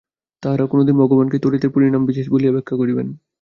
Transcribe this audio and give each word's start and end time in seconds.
তাঁহারা 0.43 0.65
কোন 0.65 0.79
দিন 0.87 0.95
ভগবানকেই 0.97 1.43
তড়িতের 1.43 1.73
পরিণামবিশেষ 1.73 2.25
বলিয়া 2.29 2.53
ব্যাখ্যা 2.53 2.75
করিবেন। 2.77 3.07